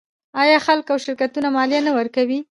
[0.41, 2.39] آیا خلک او شرکتونه مالیه نه ورکوي؟